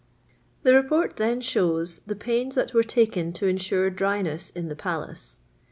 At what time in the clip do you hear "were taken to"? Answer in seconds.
2.73-3.45